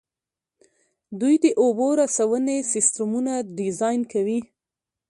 [1.19, 4.39] دوی د اوبو رسونې سیسټمونه ډیزاین کوي.